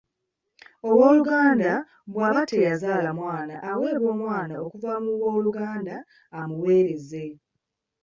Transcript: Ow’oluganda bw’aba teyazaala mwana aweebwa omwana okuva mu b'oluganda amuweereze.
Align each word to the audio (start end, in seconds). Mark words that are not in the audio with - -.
Ow’oluganda 0.89 1.73
bw’aba 2.11 2.41
teyazaala 2.51 3.09
mwana 3.19 3.55
aweebwa 3.71 4.07
omwana 4.15 4.53
okuva 4.65 4.91
mu 5.05 5.13
b'oluganda 5.19 5.95
amuweereze. 6.39 7.25